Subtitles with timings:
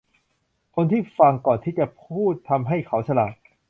[0.75, 3.33] คนที่ฟังก่อนที่จะพูดทำให้เขาฉลาด